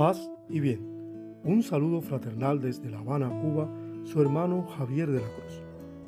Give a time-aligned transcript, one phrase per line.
[0.00, 0.80] Paz y bien.
[1.44, 3.70] Un saludo fraternal desde La Habana, Cuba,
[4.04, 5.62] su hermano Javier de la Cruz.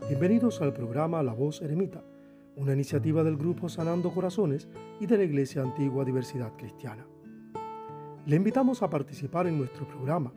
[0.09, 2.03] Bienvenidos al programa La Voz Eremita,
[2.57, 4.67] una iniciativa del grupo Sanando Corazones
[4.99, 7.07] y de la Iglesia Antigua Diversidad Cristiana.
[8.25, 10.33] Le invitamos a participar en nuestro programa.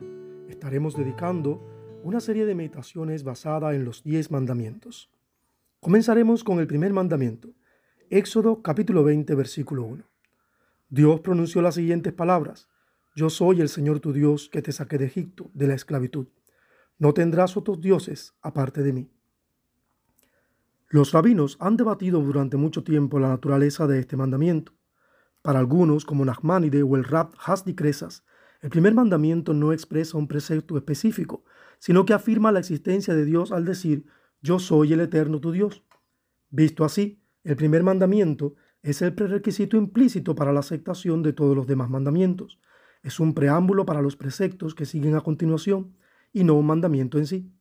[0.50, 1.66] Estaremos dedicando
[2.04, 5.10] una serie de meditaciones basada en los diez mandamientos.
[5.80, 7.54] Comenzaremos con el primer mandamiento,
[8.10, 10.04] Éxodo capítulo 20, versículo 1.
[10.90, 12.68] Dios pronunció las siguientes palabras.
[13.16, 16.26] Yo soy el Señor tu Dios que te saqué de Egipto, de la esclavitud.
[16.98, 19.10] No tendrás otros dioses aparte de mí.
[20.90, 24.74] Los rabinos han debatido durante mucho tiempo la naturaleza de este mandamiento.
[25.40, 28.22] Para algunos, como Nachmanide o el Rab Hasdi Cresas,
[28.60, 31.42] el primer mandamiento no expresa un precepto específico,
[31.78, 34.04] sino que afirma la existencia de Dios al decir,
[34.42, 35.82] yo soy el eterno tu Dios.
[36.50, 41.66] Visto así, el primer mandamiento es el prerequisito implícito para la aceptación de todos los
[41.66, 42.60] demás mandamientos,
[43.06, 45.94] es un preámbulo para los preceptos que siguen a continuación
[46.32, 47.52] y no un mandamiento en sí.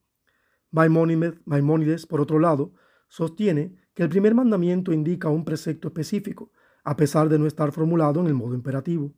[0.71, 2.73] Maimónides, por otro lado,
[3.09, 6.51] sostiene que el primer mandamiento indica un precepto específico,
[6.83, 9.13] a pesar de no estar formulado en el modo imperativo.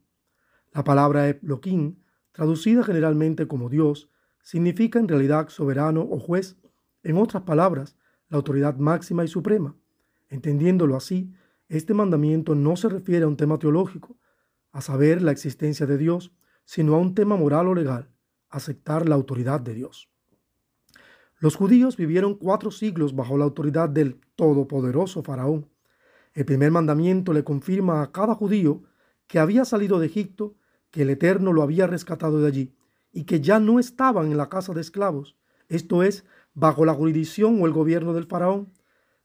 [0.73, 1.95] La palabra Elohim,
[2.33, 4.11] traducida generalmente como Dios,
[4.43, 6.57] significa en realidad soberano o juez,
[7.03, 7.95] en otras palabras,
[8.27, 9.77] la autoridad máxima y suprema.
[10.27, 11.33] Entendiéndolo así,
[11.69, 14.17] este mandamiento no se refiere a un tema teológico,
[14.77, 16.31] a saber la existencia de Dios,
[16.63, 18.11] sino a un tema moral o legal,
[18.47, 20.07] aceptar la autoridad de Dios.
[21.39, 25.67] Los judíos vivieron cuatro siglos bajo la autoridad del todopoderoso faraón.
[26.35, 28.83] El primer mandamiento le confirma a cada judío
[29.25, 30.53] que había salido de Egipto,
[30.91, 32.75] que el Eterno lo había rescatado de allí
[33.11, 35.35] y que ya no estaban en la casa de esclavos,
[35.69, 38.71] esto es, bajo la jurisdicción o el gobierno del faraón.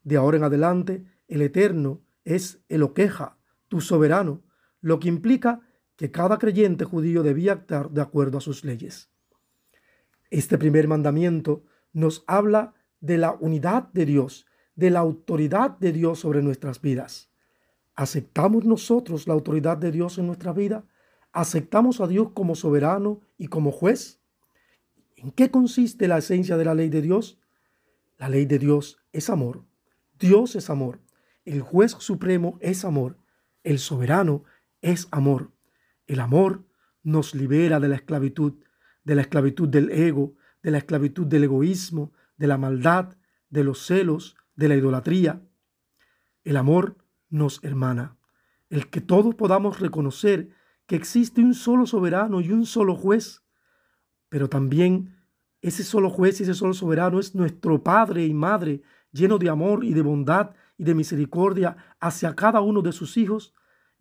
[0.03, 3.37] De ahora en adelante, el Eterno es el Oqueja,
[3.69, 4.41] tu soberano,
[4.83, 5.63] lo que implica
[5.97, 9.09] que cada creyente judío debía actuar de acuerdo a sus leyes.
[10.31, 16.19] Este primer mandamiento nos habla de la unidad de Dios, de la autoridad de Dios
[16.21, 17.31] sobre nuestras vidas.
[17.95, 20.85] ¿Aceptamos nosotros la autoridad de Dios en nuestra vida?
[21.33, 24.21] ¿Aceptamos a Dios como soberano y como juez?
[25.17, 27.39] ¿En qué consiste la esencia de la ley de Dios?
[28.19, 29.65] La ley de Dios es amor.
[30.19, 31.01] Dios es amor.
[31.45, 33.19] El juez supremo es amor.
[33.63, 34.45] El soberano
[34.83, 35.53] es amor.
[36.07, 36.65] El amor
[37.03, 38.55] nos libera de la esclavitud,
[39.05, 43.17] de la esclavitud del ego, de la esclavitud del egoísmo, de la maldad,
[43.49, 45.43] de los celos, de la idolatría.
[46.45, 46.97] El amor
[47.31, 48.17] nos hermana.
[48.69, 50.51] El que todos podamos reconocer
[50.87, 53.43] que existe un solo soberano y un solo juez,
[54.29, 55.17] pero también
[55.61, 58.83] ese solo juez y ese solo soberano es nuestro Padre y Madre,
[59.13, 63.55] lleno de amor y de bondad y de misericordia hacia cada uno de sus hijos,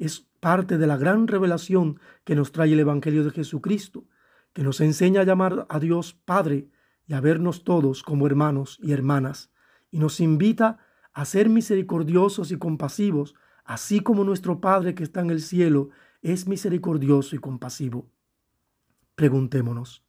[0.06, 4.08] es parte de la gran revelación que nos trae el Evangelio de Jesucristo,
[4.52, 6.70] que nos enseña a llamar a Dios Padre
[7.06, 9.52] y a vernos todos como hermanos y hermanas,
[9.92, 10.80] y nos invita
[11.14, 15.90] a ser misericordiosos y compasivos, así como nuestro Padre que está en el cielo
[16.24, 18.10] es misericordioso y compasivo.
[19.14, 20.04] Preguntémonos,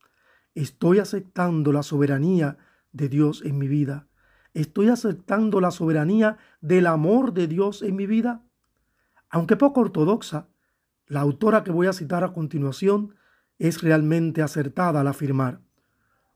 [0.55, 2.57] ¿estoy aceptando la soberanía
[2.93, 4.09] de Dios en mi vida?
[4.55, 8.43] ¿Estoy aceptando la soberanía del amor de Dios en mi vida?
[9.33, 10.47] Aunque poco ortodoxa,
[11.07, 13.15] la autora que voy a citar a continuación
[13.59, 15.63] es realmente acertada al afirmar,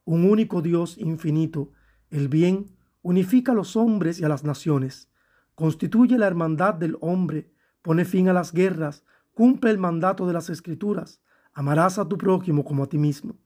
[0.06, 1.72] un único Dios infinito,
[2.08, 5.10] el bien, unifica a los hombres y a las naciones,
[5.54, 7.52] constituye la hermandad del hombre,
[7.82, 11.20] pone fin a las guerras, cumple el mandato de las escrituras,
[11.52, 13.36] amarás a tu prójimo como a ti mismo,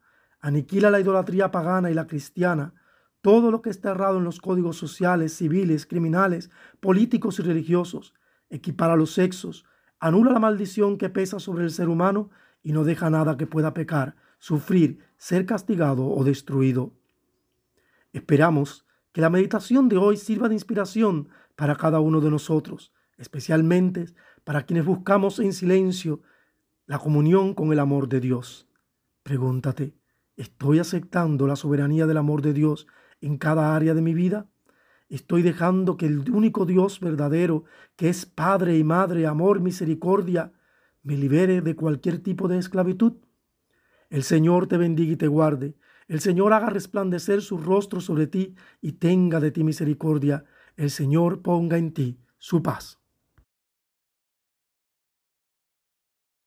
[0.40, 2.72] aniquila la idolatría pagana y la cristiana,
[3.20, 8.14] todo lo que está errado en los códigos sociales, civiles, criminales, políticos y religiosos,
[8.50, 9.64] equipara los sexos,
[9.98, 12.30] anula la maldición que pesa sobre el ser humano
[12.62, 16.92] y no deja nada que pueda pecar, sufrir, ser castigado o destruido.
[18.12, 24.06] Esperamos que la meditación de hoy sirva de inspiración para cada uno de nosotros, especialmente
[24.44, 26.20] para quienes buscamos en silencio
[26.86, 28.68] la comunión con el amor de Dios.
[29.22, 29.94] Pregúntate,
[30.36, 32.86] ¿estoy aceptando la soberanía del amor de Dios
[33.20, 34.48] en cada área de mi vida?
[35.10, 37.64] Estoy dejando que el único Dios verdadero,
[37.96, 40.52] que es Padre y Madre, amor, misericordia,
[41.02, 43.14] me libere de cualquier tipo de esclavitud.
[44.08, 45.74] El Señor te bendiga y te guarde.
[46.06, 50.44] El Señor haga resplandecer su rostro sobre ti y tenga de ti misericordia.
[50.76, 52.99] El Señor ponga en ti su paz.